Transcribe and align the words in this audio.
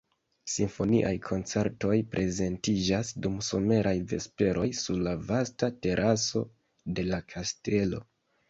Simfoniaj 0.51 1.11
koncertoj 1.25 1.97
prezentiĝas 2.15 3.13
dum 3.27 3.37
someraj 3.49 3.93
vesperoj 4.15 4.67
sur 4.81 5.05
la 5.09 5.15
vasta 5.29 5.71
teraso 5.85 6.45
de 7.01 7.09
la 7.13 7.25
kastelo. 7.37 8.03